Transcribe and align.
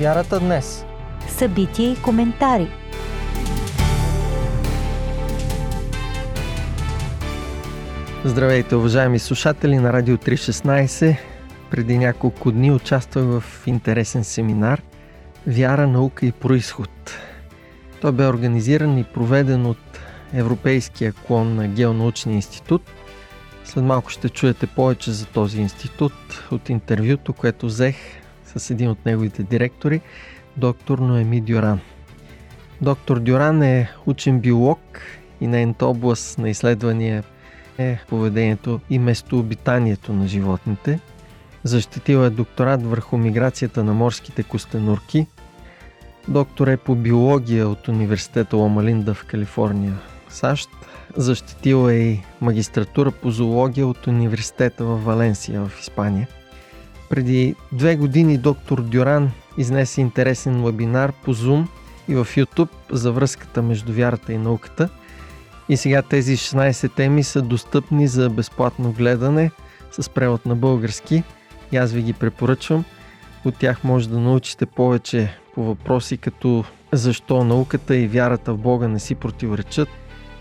Вярата 0.00 0.40
днес. 0.40 0.84
Събития 1.28 1.92
и 1.92 2.02
коментари. 2.02 2.68
Здравейте, 8.24 8.76
уважаеми 8.76 9.18
слушатели 9.18 9.76
на 9.76 9.92
Радио 9.92 10.16
316. 10.16 11.16
Преди 11.70 11.98
няколко 11.98 12.52
дни 12.52 12.72
участвах 12.72 13.24
в 13.24 13.66
интересен 13.66 14.24
семинар 14.24 14.82
Вяра, 15.46 15.86
наука 15.86 16.26
и 16.26 16.32
происход. 16.32 17.18
Той 18.00 18.12
бе 18.12 18.26
организиран 18.26 18.98
и 18.98 19.04
проведен 19.04 19.66
от 19.66 20.00
Европейския 20.34 21.12
клон 21.12 21.54
на 21.54 21.68
Геонаучния 21.68 22.34
институт. 22.34 22.82
След 23.64 23.84
малко 23.84 24.10
ще 24.10 24.28
чуете 24.28 24.66
повече 24.66 25.10
за 25.12 25.26
този 25.26 25.60
институт 25.60 26.12
от 26.50 26.68
интервюто, 26.68 27.32
което 27.32 27.66
взех 27.66 27.96
с 28.56 28.70
един 28.70 28.90
от 28.90 29.06
неговите 29.06 29.42
директори, 29.42 30.00
доктор 30.56 30.98
Ноеми 30.98 31.40
Дюран. 31.40 31.80
Доктор 32.80 33.18
Дюран 33.18 33.62
е 33.62 33.90
учен 34.06 34.40
биолог 34.40 35.00
и 35.40 35.46
нейната 35.46 35.86
област 35.86 36.38
на 36.38 36.50
изследвания 36.50 37.24
е 37.78 37.98
поведението 38.08 38.80
и 38.90 38.98
местообитанието 38.98 40.12
на 40.12 40.26
животните. 40.26 41.00
Защитил 41.64 42.18
е 42.18 42.30
докторат 42.30 42.86
върху 42.86 43.16
миграцията 43.16 43.84
на 43.84 43.94
морските 43.94 44.42
костенурки. 44.42 45.26
Доктор 46.28 46.66
е 46.66 46.76
по 46.76 46.94
биология 46.94 47.68
от 47.68 47.88
университета 47.88 48.56
Ломалинда 48.56 49.14
в 49.14 49.24
Калифорния, 49.24 49.94
САЩ. 50.28 50.70
Защитил 51.16 51.90
е 51.90 51.94
и 51.94 52.22
магистратура 52.40 53.10
по 53.10 53.30
зоология 53.30 53.86
от 53.86 54.06
университета 54.06 54.84
в 54.84 55.04
Валенсия 55.04 55.64
в 55.64 55.80
Испания. 55.80 56.28
Преди 57.08 57.54
две 57.72 57.96
години 57.96 58.38
доктор 58.38 58.82
Дюран 58.82 59.30
изнесе 59.58 60.00
интересен 60.00 60.64
вебинар 60.64 61.12
по 61.12 61.34
Zoom 61.34 61.66
и 62.08 62.14
в 62.14 62.24
YouTube 62.24 62.68
за 62.90 63.12
връзката 63.12 63.62
между 63.62 63.92
вярата 63.92 64.32
и 64.32 64.38
науката. 64.38 64.88
И 65.68 65.76
сега 65.76 66.02
тези 66.02 66.36
16 66.36 66.94
теми 66.94 67.24
са 67.24 67.42
достъпни 67.42 68.08
за 68.08 68.30
безплатно 68.30 68.92
гледане 68.92 69.50
с 69.90 70.10
превод 70.10 70.46
на 70.46 70.56
български. 70.56 71.22
И 71.72 71.76
аз 71.76 71.92
ви 71.92 72.02
ги 72.02 72.12
препоръчвам. 72.12 72.84
От 73.44 73.56
тях 73.56 73.84
може 73.84 74.08
да 74.08 74.18
научите 74.18 74.66
повече 74.66 75.38
по 75.54 75.64
въпроси 75.64 76.16
като 76.16 76.64
защо 76.92 77.44
науката 77.44 77.96
и 77.96 78.08
вярата 78.08 78.52
в 78.52 78.58
Бога 78.58 78.88
не 78.88 78.98
си 78.98 79.14
противоречат, 79.14 79.88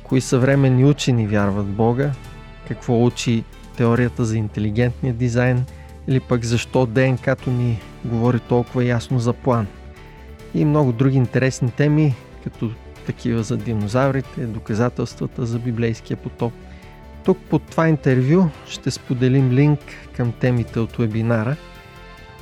кои 0.04 0.22
съвременни 0.22 0.86
учени 0.86 1.28
вярват 1.28 1.66
в 1.66 1.76
Бога, 1.76 2.12
какво 2.68 3.06
учи 3.06 3.44
теорията 3.78 4.26
за 4.26 4.38
интелигентния 4.38 5.14
дизайн– 5.14 5.66
или 6.08 6.20
пък 6.20 6.46
защо 6.46 6.86
ДНК-то 6.86 7.52
ни 7.52 7.80
говори 8.06 8.40
толкова 8.40 8.84
ясно 8.84 9.20
за 9.20 9.34
план. 9.34 9.68
И 10.54 10.66
много 10.66 10.92
други 10.92 11.18
интересни 11.18 11.72
теми, 11.72 12.16
като 12.44 12.72
такива 13.06 13.44
за 13.44 13.58
динозаврите, 13.58 14.46
доказателствата 14.46 15.46
за 15.46 15.60
библейския 15.60 16.18
потоп. 16.18 16.54
Тук 17.26 17.38
под 17.50 17.64
това 17.64 17.88
интервю 17.88 18.50
ще 18.68 18.92
споделим 18.92 19.52
линк 19.52 19.80
към 20.16 20.32
темите 20.32 20.80
от 20.80 20.96
вебинара. 20.96 21.56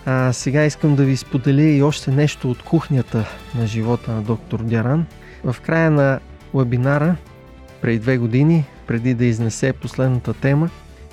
А 0.06 0.34
сега 0.34 0.66
искам 0.66 0.96
да 0.96 1.04
ви 1.04 1.18
споделя 1.18 1.64
и 1.64 1.84
още 1.84 2.12
нещо 2.12 2.52
от 2.52 2.64
кухнята 2.64 3.26
на 3.56 3.68
живота 3.68 4.12
на 4.12 4.22
доктор 4.22 4.60
Дяран. 4.64 5.06
В 5.44 5.56
края 5.62 5.92
на 5.92 6.20
вебинара, 6.54 7.16
преди 7.82 8.00
две 8.00 8.18
години, 8.18 8.66
преди 8.88 9.14
да 9.14 9.26
изнесе 9.26 9.74
последната 9.74 10.34
тема, 10.34 10.70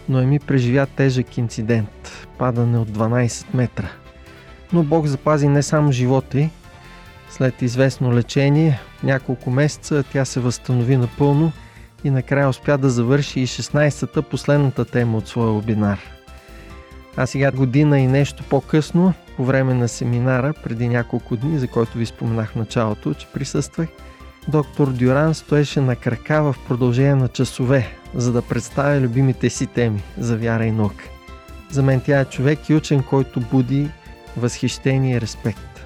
Ноеми 0.09 0.39
преживя 0.39 0.87
тежък 0.87 1.39
инцидент– 1.39 2.27
падане 2.39 2.79
от 2.79 2.89
12 2.89 3.47
метра. 3.55 3.89
Но 4.73 4.83
Бог 4.83 5.07
запази 5.07 5.49
не 5.49 5.63
само 5.63 5.93
живота 5.93 6.41
й. 6.41 6.51
След 7.31 7.63
известно 7.63 8.15
лечение, 8.15 8.81
няколко 9.03 9.51
месеца 9.51 10.05
тя 10.13 10.25
се 10.25 10.41
възстанови 10.41 10.97
напълно 10.97 11.53
и 12.05 12.11
накрая 12.11 12.49
успя 12.49 12.79
да 12.79 12.91
завърши 12.91 13.41
и 13.41 13.47
16-та 13.47 14.23
последната 14.23 14.85
тема 14.85 15.19
от 15.19 15.29
своя 15.29 15.53
вебинар. 15.53 16.01
А 17.17 17.27
сега 17.27 17.51
година 17.51 18.01
и 18.01 18.07
нещо 18.07 18.45
по-късно, 18.51 19.15
по 19.37 19.45
време 19.45 19.75
на 19.75 19.89
семинара, 19.89 20.55
преди 20.65 20.89
няколко 20.89 21.37
дни, 21.37 21.59
за 21.59 21.69
който 21.69 21.99
ви 21.99 22.07
споменах 22.07 22.51
в 22.51 22.57
началото, 22.57 23.15
че 23.15 23.27
присъствах, 23.27 23.89
доктор 24.49 24.93
Дюран 24.93 25.35
стоеше 25.35 25.81
на 25.81 25.97
крака 25.97 26.43
в 26.43 26.57
продължение 26.69 27.15
на 27.15 27.29
часове, 27.29 27.89
за 28.15 28.33
да 28.33 28.43
представя 28.43 29.01
любимите 29.01 29.51
си 29.51 29.67
теми 29.67 30.03
за 30.19 30.37
вяра 30.37 30.65
и 30.65 30.71
наука. 30.71 31.05
За 31.71 31.83
мен 31.83 32.01
тя 32.01 32.21
е 32.21 32.25
човек 32.25 32.69
и 32.69 32.75
учен, 32.75 33.03
който 33.03 33.41
буди 33.41 33.89
възхищение 34.37 35.17
и 35.17 35.21
респект. 35.21 35.85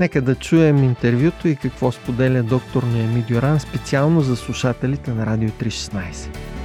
Нека 0.00 0.22
да 0.22 0.34
чуем 0.34 0.84
интервюто 0.84 1.48
и 1.48 1.56
какво 1.56 1.92
споделя 1.92 2.42
доктор 2.42 2.82
Ноеми 2.82 3.24
Дюран 3.28 3.60
специално 3.60 4.20
за 4.20 4.36
слушателите 4.36 5.10
на 5.10 5.26
Радио 5.26 5.48
316. 5.48 6.59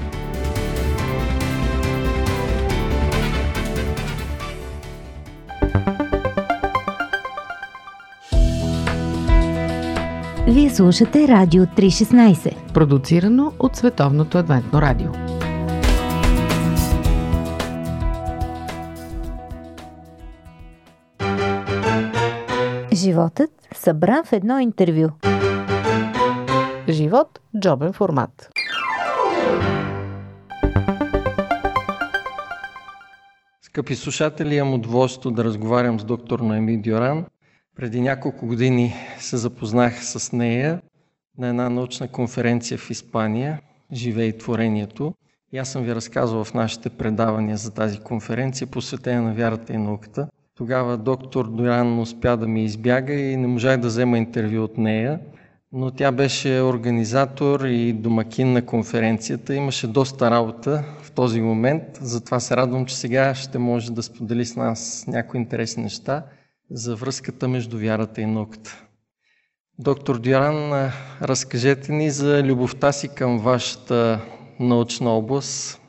Слушате 10.75 11.27
Радио 11.27 11.63
316, 11.63 12.73
продуцирано 12.73 13.53
от 13.59 13.75
Световното 13.75 14.37
адвентно 14.37 14.81
радио. 14.81 15.11
Животът 22.93 23.51
събран 23.75 24.23
в 24.25 24.33
едно 24.33 24.59
интервю. 24.59 25.09
Живот– 26.89 27.39
джобен 27.59 27.93
формат. 27.93 28.49
Скъпи 33.61 33.95
слушатели, 33.95 34.55
имам 34.55 34.73
удоволствие 34.73 35.31
да 35.31 35.43
разговарям 35.43 35.99
с 35.99 36.03
доктор 36.03 36.39
Ноеми 36.39 36.81
Дюран– 36.81 37.25
преди 37.75 38.01
няколко 38.01 38.47
години 38.47 38.93
се 39.19 39.37
запознах 39.37 40.05
с 40.05 40.31
нея 40.31 40.81
на 41.37 41.47
една 41.47 41.69
научна 41.69 42.07
конференция 42.07 42.77
в 42.77 42.89
Испания 42.89 43.61
Живей 43.93 44.37
творението. 44.37 45.13
И 45.53 45.57
аз 45.57 45.69
съм 45.69 45.83
ви 45.83 45.95
разказвал 45.95 46.43
в 46.43 46.53
нашите 46.53 46.89
предавания 46.89 47.57
за 47.57 47.71
тази 47.71 47.99
конференция, 47.99 48.67
посветена 48.67 49.21
на 49.21 49.33
вярата 49.33 49.73
и 49.73 49.77
науката. 49.77 50.27
Тогава 50.57 50.97
доктор 50.97 51.47
Доран 51.47 51.99
успя 51.99 52.37
да 52.37 52.47
ми 52.47 52.63
избяга 52.63 53.13
и 53.13 53.37
не 53.37 53.47
можах 53.47 53.77
да 53.77 53.87
взема 53.87 54.17
интервю 54.17 54.63
от 54.63 54.77
нея, 54.77 55.19
но 55.71 55.91
тя 55.91 56.11
беше 56.11 56.61
организатор 56.61 57.59
и 57.59 57.93
домакин 57.93 58.53
на 58.53 58.65
конференцията. 58.65 59.55
Имаше 59.55 59.87
доста 59.87 60.31
работа 60.31 60.83
в 61.01 61.11
този 61.11 61.41
момент, 61.41 61.83
затова 62.01 62.39
се 62.39 62.57
радвам, 62.57 62.85
че 62.85 62.97
сега 62.97 63.35
ще 63.35 63.57
може 63.57 63.91
да 63.91 64.03
сподели 64.03 64.45
с 64.45 64.55
нас 64.55 65.05
някои 65.07 65.39
интересни 65.39 65.83
неща 65.83 66.23
за 66.71 66.95
връзката 66.95 67.47
между 67.47 67.77
вярата 67.77 68.21
и 68.21 68.25
науката. 68.25 68.85
Доктор 69.79 70.19
Дюран, 70.19 70.91
разкажете 71.21 71.91
ни 71.91 72.09
за 72.11 72.43
любовта 72.43 72.91
си 72.91 73.07
към 73.15 73.39
вашата 73.39 74.21
научна 74.59 75.09
област. 75.09 75.81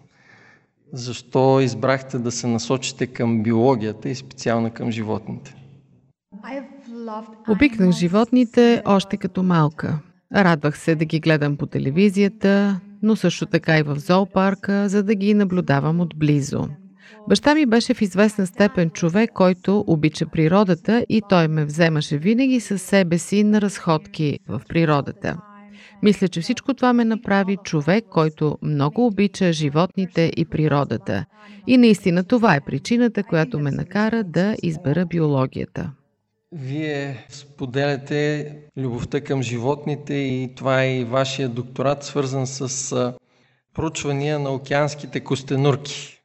Защо 0.92 1.60
избрахте 1.60 2.18
да 2.18 2.30
се 2.30 2.46
насочите 2.46 3.06
към 3.06 3.42
биологията 3.42 4.08
и 4.08 4.14
специално 4.14 4.70
към 4.70 4.90
животните? 4.90 5.54
Обикнах 7.48 7.90
животните 7.90 8.82
още 8.84 9.16
като 9.16 9.42
малка. 9.42 9.98
Радвах 10.34 10.78
се 10.78 10.94
да 10.94 11.04
ги 11.04 11.20
гледам 11.20 11.56
по 11.56 11.66
телевизията, 11.66 12.80
но 13.02 13.16
също 13.16 13.46
така 13.46 13.78
и 13.78 13.82
в 13.82 13.98
зоопарка, 13.98 14.88
за 14.88 15.02
да 15.02 15.14
ги 15.14 15.34
наблюдавам 15.34 16.00
отблизо. 16.00 16.68
Баща 17.28 17.54
ми 17.54 17.66
беше 17.66 17.94
в 17.94 18.02
известна 18.02 18.46
степен 18.46 18.90
човек, 18.90 19.30
който 19.34 19.84
обича 19.86 20.26
природата 20.26 21.06
и 21.08 21.22
той 21.28 21.48
ме 21.48 21.64
вземаше 21.64 22.18
винаги 22.18 22.60
със 22.60 22.82
себе 22.82 23.18
си 23.18 23.44
на 23.44 23.60
разходки 23.60 24.38
в 24.48 24.62
природата. 24.68 25.36
Мисля, 26.02 26.28
че 26.28 26.40
всичко 26.40 26.74
това 26.74 26.92
ме 26.92 27.04
направи 27.04 27.56
човек, 27.64 28.04
който 28.10 28.58
много 28.62 29.06
обича 29.06 29.52
животните 29.52 30.32
и 30.36 30.44
природата. 30.44 31.24
И 31.66 31.76
наистина 31.76 32.24
това 32.24 32.54
е 32.54 32.64
причината, 32.66 33.22
която 33.22 33.58
ме 33.58 33.70
накара 33.70 34.24
да 34.24 34.56
избера 34.62 35.06
биологията. 35.06 35.92
Вие 36.52 37.26
споделяте 37.28 38.52
любовта 38.76 39.20
към 39.20 39.42
животните 39.42 40.14
и 40.14 40.54
това 40.56 40.82
е 40.82 40.98
и 40.98 41.04
вашия 41.04 41.48
докторат, 41.48 42.04
свързан 42.04 42.46
с 42.46 43.12
проучвания 43.74 44.38
на 44.38 44.50
океанските 44.50 45.20
костенурки. 45.20 46.15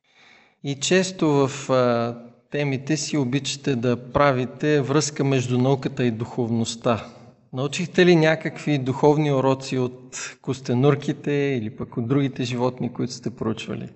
И 0.64 0.76
често 0.76 1.28
в 1.28 1.70
а, 1.70 2.18
темите 2.52 2.98
си 2.98 3.18
обичате 3.18 3.76
да 3.76 4.12
правите 4.12 4.82
връзка 4.82 5.24
между 5.24 5.58
науката 5.58 6.04
и 6.04 6.12
духовността. 6.12 7.06
Научихте 7.54 8.06
ли 8.06 8.16
някакви 8.16 8.78
духовни 8.78 9.32
уроци 9.32 9.78
от 9.78 10.38
костенурките 10.42 11.32
или 11.32 11.70
пък 11.70 11.98
от 11.98 12.08
другите 12.08 12.44
животни, 12.44 12.94
които 12.94 13.14
сте 13.14 13.30
проучвали? 13.30 13.90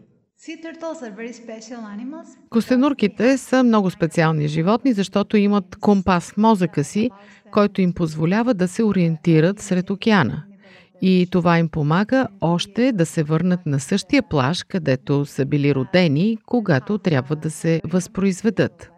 Костенурките 2.50 3.38
са 3.38 3.64
много 3.64 3.90
специални 3.90 4.48
животни, 4.48 4.94
защото 4.94 5.38
имат 5.38 5.76
компас 5.76 6.32
в 6.32 6.38
мозъка 6.38 6.84
си, 6.84 7.10
който 7.52 7.82
им 7.82 7.94
позволява 7.94 8.54
да 8.54 8.68
се 8.68 8.84
ориентират 8.84 9.60
сред 9.60 9.90
океана. 9.90 10.44
И 11.08 11.28
това 11.32 11.60
им 11.60 11.70
помага 11.70 12.28
още 12.42 12.92
да 12.92 13.06
се 13.06 13.24
върнат 13.24 13.66
на 13.66 13.80
същия 13.80 14.24
плаж, 14.24 14.64
където 14.64 15.26
са 15.26 15.46
били 15.46 15.76
родени, 15.76 16.38
когато 16.46 16.98
трябва 16.98 17.36
да 17.36 17.52
се 17.52 17.82
възпроизведат. 17.84 18.92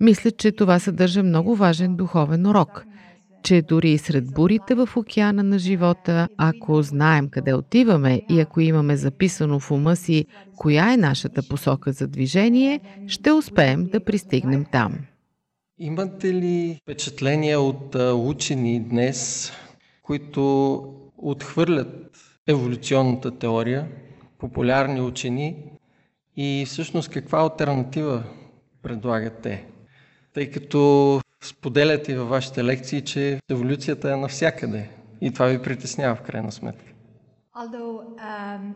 Мисля, 0.00 0.30
че 0.30 0.52
това 0.52 0.78
съдържа 0.78 1.22
много 1.22 1.56
важен 1.56 1.96
духовен 1.96 2.46
урок, 2.46 2.84
че 3.42 3.62
дори 3.62 3.90
и 3.90 3.98
сред 3.98 4.32
бурите 4.34 4.74
в 4.74 4.88
океана 4.96 5.42
на 5.42 5.58
живота, 5.58 6.28
ако 6.36 6.82
знаем 6.82 7.28
къде 7.28 7.54
отиваме 7.54 8.22
и 8.30 8.40
ако 8.40 8.60
имаме 8.60 8.96
записано 8.96 9.60
в 9.60 9.70
ума 9.70 9.96
си 9.96 10.26
коя 10.56 10.92
е 10.92 10.96
нашата 10.96 11.42
посока 11.48 11.92
за 11.92 12.06
движение, 12.06 12.80
ще 13.06 13.32
успеем 13.32 13.84
да 13.92 14.04
пристигнем 14.04 14.64
там. 14.72 14.98
Имате 15.78 16.34
ли 16.34 16.78
впечатления 16.82 17.60
от 17.60 17.96
учени 18.14 18.80
днес, 18.80 19.52
които 20.02 21.03
отхвърлят 21.18 22.16
еволюционната 22.46 23.38
теория, 23.38 23.88
популярни 24.38 25.00
учени 25.00 25.56
и 26.36 26.64
всъщност 26.66 27.10
каква 27.10 27.38
альтернатива 27.38 28.24
предлагат 28.82 29.38
те? 29.42 29.64
Тъй 30.32 30.50
като 30.50 31.20
споделяте 31.42 32.18
във 32.18 32.28
вашите 32.28 32.64
лекции, 32.64 33.00
че 33.00 33.40
еволюцията 33.50 34.12
е 34.12 34.16
навсякъде 34.16 34.90
и 35.20 35.30
това 35.32 35.46
ви 35.46 35.62
притеснява 35.62 36.14
в 36.14 36.22
крайна 36.22 36.52
сметка. 36.52 36.84
Um, 37.56 38.74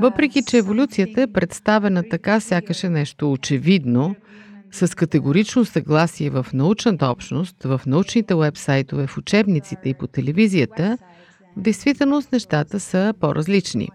Въпреки, 0.00 0.42
че 0.42 0.58
еволюцията 0.58 1.22
е 1.22 1.32
представена 1.32 2.04
така, 2.10 2.40
сякаш 2.40 2.84
е 2.84 2.88
нещо 2.88 3.32
очевидно, 3.32 4.16
с 4.74 4.96
категорично 4.96 5.64
съгласие 5.64 6.30
в 6.30 6.46
научната 6.54 7.06
общност, 7.06 7.56
в 7.64 7.80
научните 7.86 8.34
уебсайтове, 8.34 9.06
в 9.06 9.18
учебниците 9.18 9.88
и 9.88 9.94
по 9.94 10.06
телевизията, 10.06 10.98
в 11.56 11.60
действителност 11.60 12.32
нещата 12.32 12.80
са 12.80 13.14
по-различни. 13.20 13.88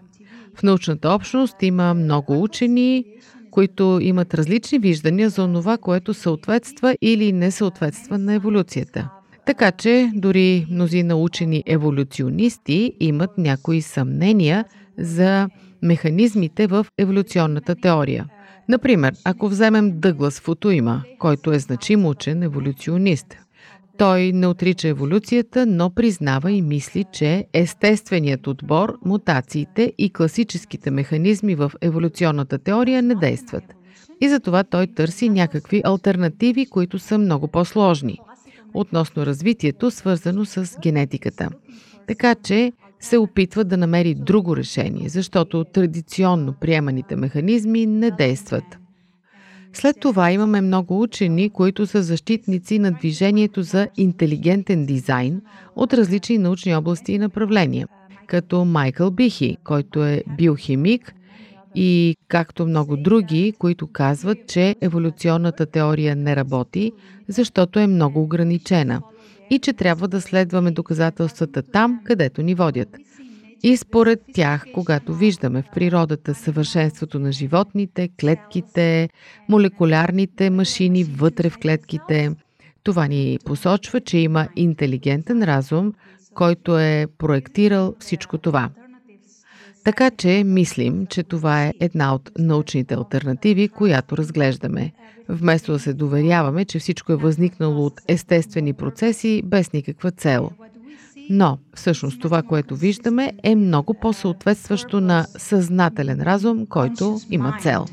В 0.54 0.62
научната 0.62 1.10
общност 1.10 1.56
има 1.62 1.94
много 1.94 2.42
учени, 2.42 3.04
които 3.50 3.98
имат 4.02 4.34
различни 4.34 4.78
виждания 4.78 5.30
за 5.30 5.52
това, 5.52 5.78
което 5.78 6.14
съответства 6.14 6.96
или 7.02 7.32
не 7.32 7.50
съответства 7.50 8.18
на 8.18 8.34
еволюцията. 8.34 9.08
Така 9.46 9.72
че 9.72 10.10
дори 10.14 10.66
мнози 10.70 11.02
научени 11.02 11.62
еволюционисти 11.66 12.92
имат 13.00 13.30
някои 13.38 13.82
съмнения 13.82 14.64
за 14.98 15.48
механизмите 15.82 16.66
в 16.66 16.86
еволюционната 16.98 17.74
теория. 17.74 18.26
Например, 18.68 19.14
ако 19.24 19.48
вземем 19.48 20.00
Дъглас 20.00 20.40
Футуима, 20.40 21.02
който 21.18 21.52
е 21.52 21.58
значим 21.58 22.06
учен 22.06 22.42
еволюционист, 22.42 23.36
той 23.98 24.32
не 24.32 24.46
отрича 24.46 24.88
еволюцията, 24.88 25.66
но 25.66 25.90
признава 25.90 26.52
и 26.52 26.62
мисли, 26.62 27.04
че 27.12 27.46
естественият 27.52 28.46
отбор, 28.46 28.98
мутациите 29.04 29.92
и 29.98 30.12
класическите 30.12 30.90
механизми 30.90 31.54
в 31.54 31.72
еволюционната 31.80 32.58
теория 32.58 33.02
не 33.02 33.14
действат. 33.14 33.64
И 34.20 34.28
затова 34.28 34.64
той 34.64 34.86
търси 34.86 35.28
някакви 35.28 35.82
альтернативи, 35.84 36.66
които 36.66 36.98
са 36.98 37.18
много 37.18 37.48
по-сложни 37.48 38.18
относно 38.74 39.26
развитието, 39.26 39.90
свързано 39.90 40.44
с 40.44 40.76
генетиката. 40.82 41.48
Така 42.06 42.34
че 42.34 42.72
се 43.00 43.18
опитва 43.18 43.64
да 43.64 43.76
намери 43.76 44.14
друго 44.14 44.56
решение, 44.56 45.08
защото 45.08 45.64
традиционно 45.64 46.54
приеманите 46.60 47.16
механизми 47.16 47.86
не 47.86 48.10
действат. 48.10 48.64
След 49.72 50.00
това 50.00 50.32
имаме 50.32 50.60
много 50.60 51.02
учени, 51.02 51.50
които 51.50 51.86
са 51.86 52.02
защитници 52.02 52.78
на 52.78 52.92
движението 52.92 53.62
за 53.62 53.88
интелигентен 53.96 54.86
дизайн 54.86 55.42
от 55.76 55.94
различни 55.94 56.38
научни 56.38 56.74
области 56.74 57.12
и 57.12 57.18
направления, 57.18 57.86
като 58.26 58.64
Майкъл 58.64 59.10
Бихи, 59.10 59.56
който 59.64 60.04
е 60.04 60.22
биохимик 60.36 61.14
и 61.74 62.16
както 62.28 62.66
много 62.66 62.96
други, 62.96 63.52
които 63.58 63.86
казват, 63.86 64.38
че 64.48 64.76
еволюционната 64.80 65.66
теория 65.66 66.16
не 66.16 66.36
работи, 66.36 66.92
защото 67.28 67.78
е 67.78 67.86
много 67.86 68.22
ограничена 68.22 69.02
и 69.50 69.58
че 69.58 69.72
трябва 69.72 70.08
да 70.08 70.20
следваме 70.20 70.70
доказателствата 70.70 71.62
там, 71.62 72.00
където 72.04 72.42
ни 72.42 72.54
водят– 72.54 72.88
и 73.62 73.76
според 73.76 74.20
тях, 74.34 74.64
когато 74.74 75.14
виждаме 75.14 75.62
в 75.62 75.70
природата 75.74 76.34
съвършенството 76.34 77.18
на 77.18 77.32
животните, 77.32 78.08
клетките, 78.20 79.08
молекулярните 79.48 80.50
машини 80.50 81.04
вътре 81.04 81.50
в 81.50 81.58
клетките, 81.58 82.30
това 82.82 83.06
ни 83.06 83.38
посочва, 83.44 84.00
че 84.00 84.18
има 84.18 84.48
интелигентен 84.56 85.44
разум, 85.44 85.92
който 86.34 86.78
е 86.78 87.06
проектирал 87.18 87.94
всичко 88.00 88.38
това. 88.38 88.70
Така 89.84 90.10
че 90.10 90.44
мислим, 90.44 91.06
че 91.06 91.22
това 91.22 91.64
е 91.64 91.74
една 91.80 92.14
от 92.14 92.30
научните 92.38 92.94
альтернативи, 92.94 93.68
която 93.68 94.16
разглеждаме. 94.16 94.92
Вместо 95.28 95.72
да 95.72 95.78
се 95.78 95.92
доверяваме, 95.92 96.64
че 96.64 96.78
всичко 96.78 97.12
е 97.12 97.16
възникнало 97.16 97.86
от 97.86 98.00
естествени 98.08 98.72
процеси 98.72 99.42
без 99.44 99.72
никаква 99.72 100.10
цел– 100.10 100.50
но 101.32 101.58
всъщност 101.74 102.20
това, 102.20 102.42
което 102.42 102.76
виждаме, 102.76 103.32
е 103.42 103.54
много 103.54 103.94
по-съответстващо 103.94 105.00
на 105.00 105.26
съзнателен 105.38 106.22
разум, 106.22 106.66
който 106.66 107.20
има 107.30 107.58
цел. 107.60 107.86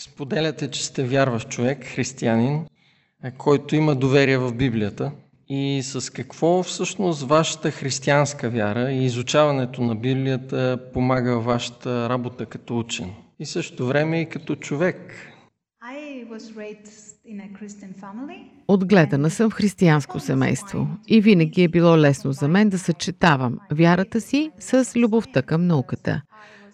Споделяте, 0.00 0.70
че 0.70 0.84
сте 0.84 1.04
вярващ 1.04 1.48
човек, 1.48 1.84
християнин, 1.84 2.66
който 3.38 3.76
има 3.76 3.94
доверие 3.94 4.38
в 4.38 4.52
Библията. 4.52 5.12
И 5.52 5.82
с 5.82 6.12
какво 6.12 6.62
всъщност 6.62 7.22
вашата 7.22 7.70
християнска 7.70 8.50
вяра 8.50 8.92
и 8.92 9.04
изучаването 9.04 9.82
на 9.82 9.96
Библията 9.96 10.78
помага 10.92 11.40
вашата 11.40 12.08
работа 12.08 12.46
като 12.46 12.78
учен? 12.78 13.10
И 13.38 13.46
също 13.46 13.86
време 13.86 14.20
и 14.20 14.28
като 14.28 14.56
човек. 14.56 15.14
Отгледана 18.68 19.30
съм 19.30 19.50
в 19.50 19.54
християнско 19.54 20.20
семейство 20.20 20.88
и 21.08 21.20
винаги 21.20 21.62
е 21.62 21.68
било 21.68 21.98
лесно 21.98 22.32
за 22.32 22.48
мен 22.48 22.68
да 22.68 22.78
съчетавам 22.78 23.58
вярата 23.72 24.20
си 24.20 24.50
с 24.58 24.92
любовта 24.96 25.42
към 25.42 25.66
науката, 25.66 26.22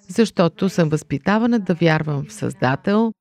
защото 0.09 0.69
съм 0.69 0.89
възпитавана 0.89 1.59
да 1.59 1.75
вярвам 1.75 2.25
в 2.29 2.33
Създател, 2.33 3.13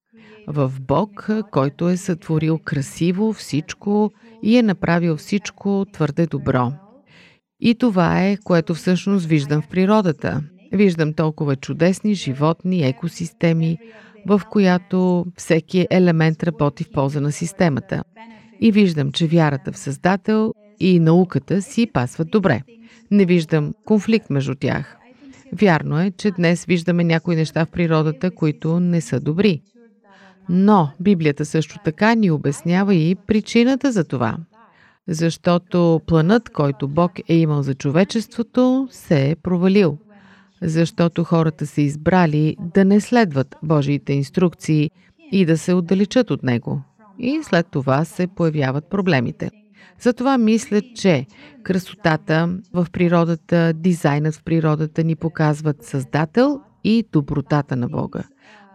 в 0.47 0.73
Бог, 0.81 1.29
който 1.51 1.89
е 1.89 1.97
сътворил 1.97 2.57
красиво 2.57 3.33
всичко 3.33 4.11
и 4.43 4.57
е 4.57 4.63
направил 4.63 5.17
всичко 5.17 5.85
твърде 5.93 6.27
добро. 6.27 6.71
И 7.59 7.75
това 7.75 8.23
е, 8.23 8.37
което 8.37 8.73
всъщност 8.73 9.25
виждам 9.25 9.61
в 9.61 9.67
природата. 9.67 10.41
Виждам 10.71 11.13
толкова 11.13 11.55
чудесни 11.55 12.13
животни, 12.13 12.87
екосистеми, 12.87 13.77
в 14.27 14.41
която 14.49 15.25
всеки 15.37 15.87
елемент 15.91 16.43
работи 16.43 16.83
в 16.83 16.91
полза 16.91 17.21
на 17.21 17.31
системата. 17.31 18.03
И 18.61 18.71
виждам, 18.71 19.11
че 19.11 19.27
вярата 19.27 19.71
в 19.71 19.77
Създател 19.77 20.53
и 20.79 20.99
науката 20.99 21.61
си 21.61 21.87
пасват 21.93 22.29
добре. 22.31 22.61
Не 23.11 23.25
виждам 23.25 23.73
конфликт 23.85 24.29
между 24.29 24.55
тях. 24.55 24.97
Вярно 25.53 26.01
е, 26.01 26.11
че 26.11 26.31
днес 26.31 26.65
виждаме 26.65 27.03
някои 27.03 27.35
неща 27.35 27.65
в 27.65 27.71
природата, 27.71 28.31
които 28.31 28.79
не 28.79 29.01
са 29.01 29.19
добри. 29.19 29.61
Но 30.49 30.89
Библията 30.99 31.45
също 31.45 31.79
така 31.83 32.15
ни 32.15 32.31
обяснява 32.31 32.95
и 32.95 33.15
причината 33.15 33.91
за 33.91 34.03
това. 34.03 34.37
Защото 35.07 36.01
планът, 36.07 36.49
който 36.49 36.87
Бог 36.87 37.11
е 37.27 37.35
имал 37.35 37.63
за 37.63 37.73
човечеството, 37.73 38.87
се 38.91 39.29
е 39.29 39.35
провалил 39.35 39.97
защото 40.61 41.23
хората 41.23 41.67
са 41.67 41.81
избрали 41.81 42.55
да 42.59 42.85
не 42.85 43.01
следват 43.01 43.55
Божиите 43.63 44.13
инструкции 44.13 44.91
и 45.31 45.45
да 45.45 45.57
се 45.57 45.73
отдалечат 45.73 46.31
от 46.31 46.43
Него. 46.43 46.81
И 47.19 47.39
след 47.43 47.67
това 47.71 48.05
се 48.05 48.27
появяват 48.27 48.89
проблемите. 48.89 49.49
Затова 49.99 50.37
мисля, 50.37 50.81
че 50.95 51.25
красотата 51.63 52.57
в 52.73 52.87
природата, 52.91 53.73
дизайнът 53.73 54.35
в 54.35 54.43
природата 54.43 55.03
ни 55.03 55.15
показват 55.15 55.83
Създател 55.83 56.61
и 56.83 57.05
добротата 57.11 57.75
на 57.75 57.87
Бога. 57.87 58.23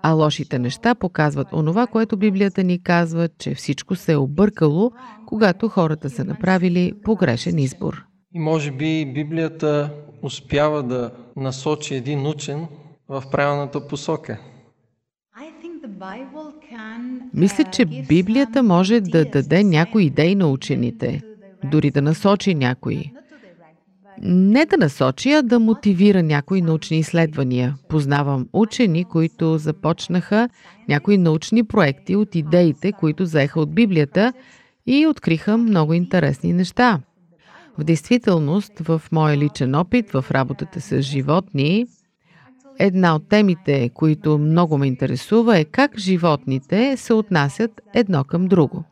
А 0.02 0.12
лошите 0.12 0.58
неща 0.58 0.94
показват 0.94 1.52
онова, 1.52 1.86
което 1.86 2.16
Библията 2.16 2.64
ни 2.64 2.82
казва, 2.82 3.28
че 3.38 3.54
всичко 3.54 3.96
се 3.96 4.12
е 4.12 4.16
объркало, 4.16 4.90
когато 5.26 5.68
хората 5.68 6.10
са 6.10 6.24
направили 6.24 6.92
погрешен 7.04 7.58
избор. 7.58 8.04
И 8.34 8.38
може 8.38 8.70
би 8.70 9.12
Библията 9.14 9.90
успява 10.22 10.82
да 10.82 11.10
насочи 11.36 11.94
един 11.94 12.26
учен 12.26 12.66
в 13.08 13.24
правилната 13.30 13.86
посока. 13.88 14.38
Мисля, 17.34 17.64
че 17.64 17.84
Библията 17.84 18.62
може 18.62 19.00
да 19.00 19.24
даде 19.24 19.64
някои 19.64 20.04
идеи 20.04 20.34
на 20.34 20.48
учените, 20.48 21.22
дори 21.64 21.90
да 21.90 22.02
насочи 22.02 22.54
някои. 22.54 23.12
Не 24.22 24.66
да 24.66 24.76
насочи, 24.76 25.32
а 25.32 25.42
да 25.42 25.58
мотивира 25.58 26.22
някои 26.22 26.62
научни 26.62 26.98
изследвания. 26.98 27.74
Познавам 27.88 28.46
учени, 28.52 29.04
които 29.04 29.58
започнаха 29.58 30.48
някои 30.88 31.18
научни 31.18 31.64
проекти 31.64 32.16
от 32.16 32.34
идеите, 32.34 32.92
които 32.92 33.24
заеха 33.24 33.60
от 33.60 33.74
Библията 33.74 34.32
и 34.86 35.06
откриха 35.06 35.56
много 35.56 35.94
интересни 35.94 36.52
неща. 36.52 37.00
В 37.78 37.84
действителност, 37.84 38.72
в 38.78 39.02
моя 39.12 39.36
личен 39.36 39.74
опит 39.74 40.10
в 40.10 40.24
работата 40.30 40.80
с 40.80 41.02
животни, 41.02 41.86
една 42.78 43.14
от 43.14 43.28
темите, 43.28 43.88
които 43.94 44.38
много 44.38 44.78
ме 44.78 44.86
интересува 44.86 45.58
е 45.58 45.64
как 45.64 45.98
животните 45.98 46.96
се 46.96 47.12
отнасят 47.12 47.80
едно 47.94 48.24
към 48.24 48.46
друго. 48.46 48.84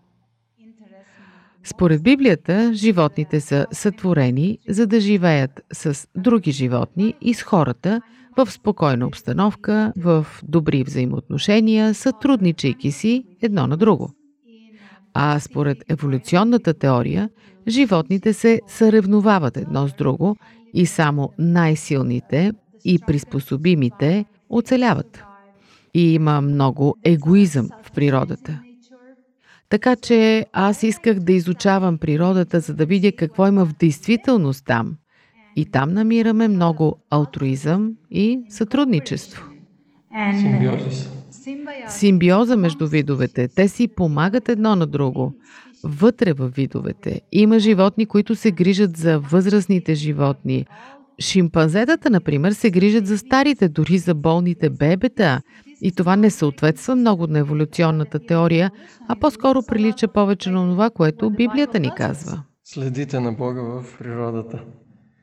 Според 1.65 2.03
Библията, 2.03 2.71
животните 2.75 3.41
са 3.41 3.67
сътворени, 3.73 4.59
за 4.69 4.87
да 4.87 5.01
живеят 5.01 5.61
с 5.73 6.09
други 6.17 6.51
животни 6.51 7.15
и 7.21 7.35
с 7.35 7.43
хората 7.43 8.01
в 8.37 8.51
спокойна 8.51 9.07
обстановка, 9.07 9.93
в 9.97 10.27
добри 10.43 10.85
взаимоотношения, 10.85 11.95
сътрудничайки 11.95 12.93
си 12.93 13.25
едно 13.43 13.67
на 13.67 13.77
друго. 13.77 14.11
А 15.15 15.41
според 15.41 15.79
еволюционната 15.89 16.75
теория, 16.75 17.31
животните 17.69 18.33
се 18.33 18.61
съревновават 18.67 19.57
едно 19.57 19.89
с 19.89 19.93
друго 19.93 20.37
и 20.75 20.87
само 20.87 21.33
най-силните 21.39 22.53
и 22.85 22.99
приспособимите 23.07 24.25
оцеляват. 24.51 25.25
И 25.95 26.15
има 26.15 26.41
много 26.41 26.97
егоизъм 27.05 27.69
в 27.83 27.93
природата. 27.93 28.61
Така 29.69 29.97
че 29.97 30.47
аз 30.53 30.83
исках 30.83 31.19
да 31.19 31.33
изучавам 31.33 31.99
природата, 31.99 32.61
за 32.61 32.75
да 32.75 32.87
видя 32.87 33.13
какво 33.13 33.47
има 33.47 33.65
в 33.65 33.73
действителност 33.73 34.65
там. 34.67 34.97
И 35.57 35.67
там 35.67 35.93
намираме 35.93 36.49
много 36.49 36.97
алтруизъм 37.11 37.93
и 38.11 38.41
сътрудничество. 38.49 39.45
Симбиозис. 40.41 41.11
Симбиоза 41.89 42.57
между 42.57 42.87
видовете. 42.87 43.49
Те 43.49 43.69
си 43.69 43.89
помагат 43.89 44.49
едно 44.49 44.77
на 44.77 44.87
друго. 44.87 45.35
Вътре 45.85 46.33
във 46.33 46.55
видовете 46.55 47.21
има 47.33 47.59
животни, 47.59 48.07
които 48.07 48.35
се 48.35 48.51
грижат 48.51 48.97
за 48.97 49.19
възрастните 49.19 49.95
животни. 49.95 50.67
Шимпанзетата, 51.21 52.11
например, 52.11 52.53
се 52.53 52.71
грижат 52.71 53.07
за 53.07 53.19
старите, 53.19 53.69
дори 53.69 53.99
за 53.99 54.15
болните 54.15 54.71
бебета. 54.71 55.41
И 55.81 55.93
това 55.93 56.17
не 56.17 56.31
съответства 56.31 56.97
много 56.97 57.27
на 57.27 57.39
еволюционната 57.39 58.19
теория, 58.19 58.71
а 59.09 59.17
по-скоро 59.17 59.63
прилича 59.63 60.09
повече 60.09 60.51
на 60.51 60.71
това, 60.71 60.91
което 60.91 61.31
Библията 61.31 61.79
ни 61.79 61.91
казва. 61.97 62.43
Следите 62.65 63.21
на 63.21 63.33
Бога 63.33 63.63
в 63.63 63.85
природата. 63.99 64.65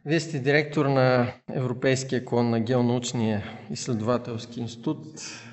Вие 0.06 0.20
сте 0.20 0.40
директор 0.40 0.86
на 0.86 1.28
Европейския 1.54 2.26
клон 2.26 2.50
на 2.50 2.60
Геонаучния 2.60 3.44
изследователски 3.72 4.60
институт. 4.60 5.06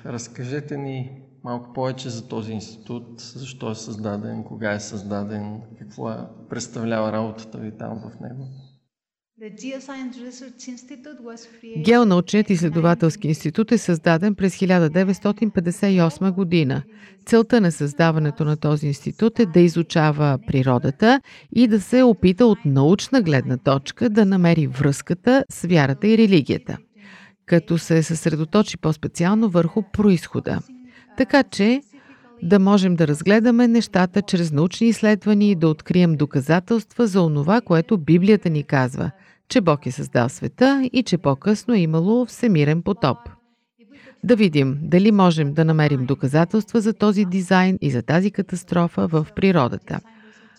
Разкажете 0.05 0.77
ни 0.77 1.11
малко 1.43 1.73
повече 1.73 2.09
за 2.09 2.27
този 2.27 2.53
институт, 2.53 3.21
защо 3.21 3.71
е 3.71 3.75
създаден, 3.75 4.43
кога 4.43 4.73
е 4.73 4.79
създаден, 4.79 5.61
какво 5.79 6.09
е, 6.09 6.17
представлява 6.49 7.11
работата 7.11 7.57
ви 7.57 7.77
там 7.77 7.99
в 7.99 8.19
него. 8.19 8.47
Геонаучният 11.77 12.49
изследователски 12.49 13.27
институт 13.27 13.71
е 13.71 13.77
създаден 13.77 14.35
през 14.35 14.55
1958 14.55 16.31
година. 16.31 16.83
Целта 17.25 17.61
на 17.61 17.71
създаването 17.71 18.45
на 18.45 18.57
този 18.57 18.87
институт 18.87 19.39
е 19.39 19.45
да 19.45 19.59
изучава 19.59 20.39
природата 20.47 21.21
и 21.55 21.67
да 21.67 21.81
се 21.81 22.03
опита 22.03 22.45
от 22.45 22.59
научна 22.65 23.21
гледна 23.21 23.57
точка 23.57 24.09
да 24.09 24.25
намери 24.25 24.67
връзката 24.67 25.45
с 25.51 25.67
вярата 25.67 26.07
и 26.07 26.17
религията, 26.17 26.77
като 27.45 27.77
се 27.77 28.03
съсредоточи 28.03 28.77
по-специално 28.77 29.49
върху 29.49 29.83
происхода. 29.93 30.59
Така 31.17 31.43
че 31.43 31.81
да 32.43 32.59
можем 32.59 32.95
да 32.95 33.07
разгледаме 33.07 33.67
нещата 33.67 34.21
чрез 34.21 34.51
научни 34.51 34.87
изследвания 34.87 35.51
и 35.51 35.55
да 35.55 35.67
открием 35.67 36.15
доказателства 36.15 37.07
за 37.07 37.21
онова, 37.21 37.61
което 37.61 37.97
Библията 37.97 38.49
ни 38.49 38.63
казва– 38.63 39.11
че 39.49 39.61
Бог 39.61 39.85
е 39.85 39.91
създал 39.91 40.29
света 40.29 40.89
и 40.93 41.03
че 41.03 41.17
по-късно 41.17 41.73
е 41.73 41.79
имало 41.79 42.25
всемирен 42.25 42.81
потоп. 42.81 43.17
Да 44.23 44.35
видим 44.35 44.77
дали 44.81 45.11
можем 45.11 45.53
да 45.53 45.65
намерим 45.65 46.05
доказателства 46.05 46.81
за 46.81 46.93
този 46.93 47.25
дизайн 47.25 47.77
и 47.81 47.91
за 47.91 48.01
тази 48.01 48.31
катастрофа 48.31 49.07
в 49.07 49.27
природата. 49.35 49.99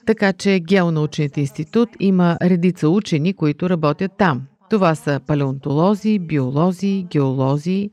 Така 0.06 0.32
че 0.32 0.60
Геонаучният 0.60 1.36
институт 1.36 1.88
има 2.00 2.36
редица 2.42 2.88
учени, 2.88 3.34
които 3.34 3.70
работят 3.70 4.12
там. 4.18 4.42
Това 4.70 4.94
са 4.94 5.20
палеонтолози, 5.26 6.18
биолози, 6.18 7.06
геолози 7.10 7.90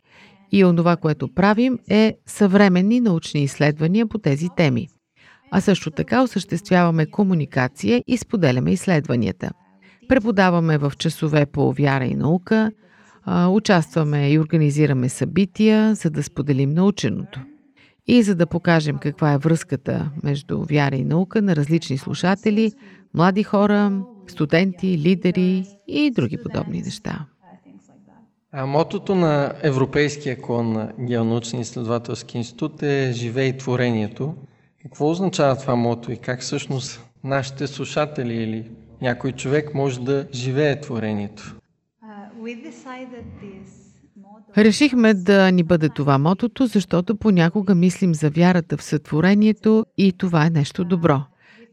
и 0.51 0.65
онова, 0.65 0.97
което 0.97 1.33
правим 1.33 1.79
е 1.89 2.17
съвременни 2.25 2.99
научни 2.99 3.43
изследвания 3.43 4.07
по 4.07 4.17
тези 4.17 4.47
теми. 4.57 4.87
А 5.51 5.61
също 5.61 5.91
така 5.91 6.23
осъществяваме 6.23 7.05
комуникация 7.05 8.03
и 8.07 8.17
споделяме 8.17 8.71
изследванията. 8.71 9.51
Преподаваме 10.07 10.77
в 10.77 10.93
часове 10.97 11.45
по 11.45 11.73
вяра 11.73 12.05
и 12.05 12.15
наука, 12.15 12.71
участваме 13.49 14.31
и 14.31 14.39
организираме 14.39 15.09
събития, 15.09 15.95
за 15.95 16.09
да 16.09 16.23
споделим 16.23 16.69
наученото. 16.69 17.39
И 18.07 18.23
за 18.23 18.35
да 18.35 18.47
покажем 18.47 18.97
каква 18.97 19.33
е 19.33 19.37
връзката 19.37 20.11
между 20.23 20.61
вяра 20.61 20.95
и 20.95 21.03
наука 21.03 21.41
на 21.41 21.55
различни 21.55 21.97
слушатели, 21.97 22.71
млади 23.13 23.43
хора, 23.43 24.01
студенти, 24.27 24.97
лидери 24.97 25.65
и 25.87 26.11
други 26.11 26.37
подобни 26.43 26.81
неща. 26.81 27.25
А 28.53 28.65
мотото 28.65 29.15
на 29.15 29.53
Европейския 29.63 30.41
клон 30.41 30.73
на 30.73 30.93
Геонаучния 30.99 31.61
изследователски 31.61 32.37
институт 32.37 32.83
е 32.83 33.11
Живей 33.13 33.57
творението. 33.57 34.35
Какво 34.81 35.09
означава 35.09 35.57
това 35.57 35.75
мото 35.75 36.11
и 36.11 36.17
как 36.17 36.41
всъщност 36.41 37.05
нашите 37.23 37.67
слушатели 37.67 38.33
или 38.33 38.71
някой 39.01 39.31
човек 39.31 39.73
може 39.73 39.99
да 39.99 40.27
живее 40.33 40.81
творението. 40.81 41.55
Решихме 44.57 45.13
да 45.13 45.51
ни 45.51 45.63
бъде 45.63 45.89
това 45.89 46.17
мотото, 46.17 46.65
защото 46.65 47.15
понякога 47.15 47.75
мислим 47.75 48.15
за 48.15 48.29
вярата 48.29 48.77
в 48.77 48.83
сътворението 48.83 49.85
и 49.97 50.11
това 50.11 50.45
е 50.45 50.49
нещо 50.49 50.83
добро. 50.83 51.21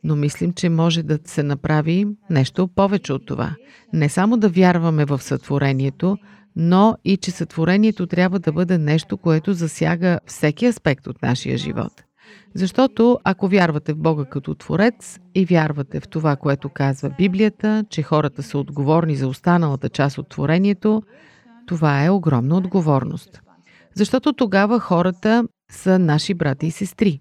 Но 0.04 0.16
мислим, 0.16 0.52
че 0.52 0.68
може 0.68 1.02
да 1.02 1.18
се 1.24 1.42
направи 1.42 2.06
нещо 2.30 2.68
повече 2.68 3.12
от 3.12 3.26
това. 3.26 3.56
Не 3.92 4.08
само 4.08 4.36
да 4.36 4.48
вярваме 4.48 5.04
в 5.04 5.22
сътворението, 5.22 6.16
но 6.60 6.96
и 7.04 7.16
че 7.16 7.30
сътворението 7.30 8.06
трябва 8.06 8.38
да 8.38 8.52
бъде 8.52 8.78
нещо, 8.78 9.16
което 9.16 9.52
засяга 9.52 10.20
всеки 10.26 10.66
аспект 10.66 11.06
от 11.06 11.22
нашия 11.22 11.58
живот. 11.58 11.92
Защото 12.54 13.18
ако 13.24 13.48
вярвате 13.48 13.92
в 13.92 13.98
Бога 13.98 14.24
като 14.24 14.54
Творец 14.54 15.18
и 15.34 15.44
вярвате 15.44 16.00
в 16.00 16.08
това, 16.08 16.36
което 16.36 16.68
казва 16.68 17.10
Библията, 17.18 17.84
че 17.90 18.02
хората 18.02 18.42
са 18.42 18.58
отговорни 18.58 19.16
за 19.16 19.28
останалата 19.28 19.88
част 19.88 20.18
от 20.18 20.28
творението, 20.28 21.02
това 21.66 22.04
е 22.04 22.10
огромна 22.10 22.56
отговорност. 22.56 23.40
Защото 23.94 24.32
тогава 24.32 24.80
хората 24.80 25.44
са 25.70 25.98
наши 25.98 26.34
брати 26.34 26.66
и 26.66 26.70
сестри. 26.70 27.20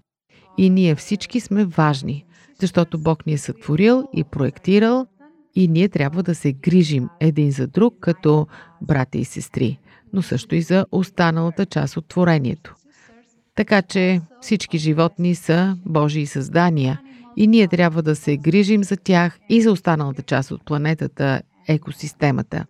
И 0.58 0.70
ние 0.70 0.94
всички 0.94 1.40
сме 1.40 1.64
важни, 1.64 2.24
защото 2.60 2.98
Бог 2.98 3.26
ни 3.26 3.32
е 3.32 3.38
сътворил 3.38 4.04
и 4.14 4.24
проектирал 4.24 5.06
и 5.54 5.68
ние 5.68 5.88
трябва 5.88 6.22
да 6.22 6.34
се 6.34 6.52
грижим 6.52 7.08
един 7.20 7.50
за 7.50 7.66
друг 7.66 7.94
като 8.00 8.46
брати 8.82 9.18
и 9.18 9.24
сестри, 9.24 9.78
но 10.12 10.22
също 10.22 10.54
и 10.54 10.62
за 10.62 10.86
останалата 10.92 11.66
част 11.66 11.96
от 11.96 12.08
творението. 12.08 12.74
Така 13.54 13.82
че 13.82 14.20
всички 14.40 14.78
животни 14.78 15.34
са 15.34 15.76
Божии 15.86 16.26
създания 16.26 17.00
и 17.36 17.46
ние 17.46 17.68
трябва 17.68 18.02
да 18.02 18.16
се 18.16 18.36
грижим 18.36 18.84
за 18.84 18.96
тях 18.96 19.38
и 19.48 19.62
за 19.62 19.72
останалата 19.72 20.22
част 20.22 20.50
от 20.50 20.64
планетата, 20.64 21.42
екосистемата. 21.68 22.66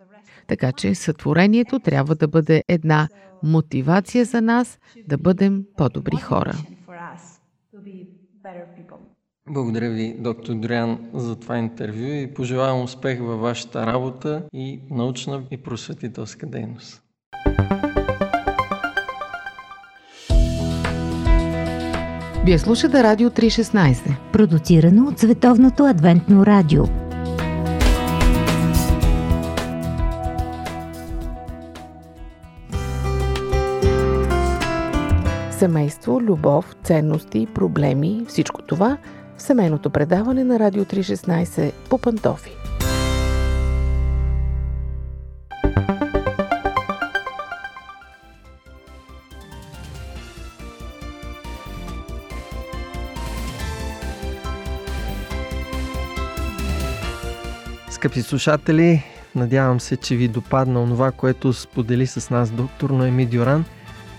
Така 0.47 0.71
че 0.71 0.95
сътворението 0.95 1.79
трябва 1.79 2.15
да 2.15 2.27
бъде 2.27 2.63
една 2.67 3.07
мотивация 3.43 4.25
за 4.25 4.41
нас 4.41 4.79
да 5.07 5.17
бъдем 5.17 5.63
по-добри 5.77 6.17
хора. 6.17 6.53
Благодаря 9.51 9.89
ви, 9.89 10.15
доктор 10.19 10.53
Дриан, 10.53 10.97
за 11.13 11.35
това 11.35 11.57
интервю 11.57 12.05
и 12.05 12.33
пожелавам 12.33 12.83
успех 12.83 13.19
във 13.21 13.39
вашата 13.39 13.85
работа 13.85 14.43
и 14.53 14.79
научна 14.91 15.43
и 15.51 15.57
просветителска 15.57 16.45
дейност. 16.45 17.01
Вие 22.45 22.59
слушате 22.59 23.03
Радио 23.03 23.29
316. 23.29 24.31
Продуцирано 24.33 25.07
от 25.07 25.19
Световното 25.19 25.85
адвентно 25.85 26.45
радио. 26.45 26.83
Семейство, 35.51 36.21
любов, 36.21 36.75
ценности, 36.83 37.47
проблеми, 37.53 38.25
всичко 38.27 38.61
това 38.61 38.97
в 39.39 39.41
семейното 39.41 39.89
предаване 39.89 40.43
на 40.43 40.59
Радио 40.59 40.85
316 40.85 41.71
по 41.89 41.97
Пантофи. 41.97 42.51
Скъпи 57.89 58.21
слушатели, 58.21 59.03
надявам 59.35 59.79
се, 59.79 59.97
че 59.97 60.15
ви 60.15 60.27
допадна 60.27 60.83
онова, 60.83 61.11
което 61.11 61.53
сподели 61.53 62.07
с 62.07 62.29
нас 62.29 62.49
доктор 62.49 62.89
Ноеми 62.89 63.25
Дюран. 63.25 63.65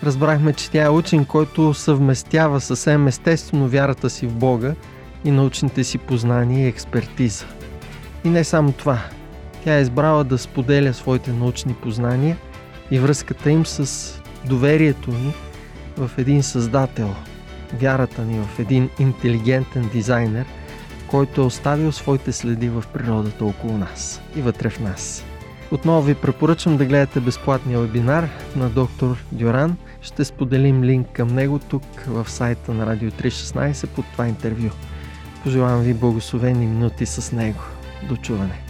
Разбрахме, 0.03 0.53
че 0.53 0.71
тя 0.71 0.85
е 0.85 0.89
учен, 0.89 1.25
който 1.25 1.75
съвместява 1.75 2.61
съвсем 2.61 3.09
естествено 3.09 3.69
вярата 3.69 4.11
си 4.11 4.27
в 4.27 4.35
Бога 4.35 4.75
и 5.25 5.31
научните 5.31 5.85
си 5.85 5.99
познания 5.99 6.65
и 6.65 6.69
експертиза. 6.69 7.47
И 8.25 8.29
не 8.29 8.45
само 8.45 8.73
това. 8.73 8.99
Тя 9.65 9.79
е 9.79 9.83
избрала 9.83 10.25
да 10.25 10.39
споделя 10.39 10.95
своите 10.95 11.33
научни 11.33 11.75
познания 11.75 12.37
и 12.91 12.99
връзката 12.99 13.51
им 13.51 13.67
с 13.67 14.15
доверието 14.45 15.11
ни 15.11 15.35
в 15.97 16.11
един 16.19 16.43
създател, 16.43 17.15
вярата 17.73 18.23
ни 18.23 18.39
в 18.39 18.59
един 18.59 18.91
интелигентен 18.99 19.91
дизайнер, 19.93 20.47
който 21.07 21.41
е 21.41 21.45
оставил 21.45 21.93
своите 21.93 22.33
следи 22.33 22.69
в 22.69 22.85
природата 22.93 23.45
около 23.45 23.79
нас 23.79 24.23
и 24.37 24.43
вътре 24.43 24.71
в 24.71 24.81
нас. 24.81 25.25
Отново 25.71 26.03
ви 26.03 26.15
препоръчвам 26.15 26.77
да 26.77 26.85
гледате 26.85 27.21
безплатния 27.21 27.81
вебинар 27.81 28.29
на 28.57 28.69
доктор 28.69 29.17
Дюран. 29.33 29.77
Ще 30.03 30.25
споделим 30.25 30.85
линк 30.85 31.09
към 31.13 31.29
него 31.29 31.59
тук 31.59 31.83
в 32.07 32.31
сайта 32.31 32.75
на 32.75 32.87
Радио 32.87 33.11
316 33.11 33.87
под 33.87 34.05
това 34.13 34.29
интервю. 34.29 34.71
Пожелавам 35.45 35.83
ви 35.83 35.95
благословени 35.95 36.67
минути 36.67 37.07
с 37.07 37.33
него. 37.33 37.65
До 38.09 38.17
чуване! 38.17 38.70